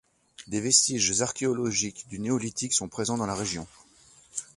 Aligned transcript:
Des 0.47 0.59
vestiges 0.61 1.21
archéologiques 1.21 2.07
du 2.09 2.17
Néolithique 2.17 2.73
sont 2.73 2.89
présents 2.89 3.19
dans 3.19 3.27
la 3.27 3.35
région. 3.35 3.67